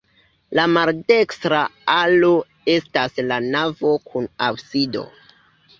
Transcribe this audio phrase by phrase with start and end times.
[0.59, 1.59] La maldekstra
[1.97, 2.33] alo
[2.77, 5.11] estas la navo kun absido.